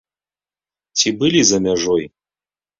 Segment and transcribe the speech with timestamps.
[0.97, 2.03] Ці былі за мяжой?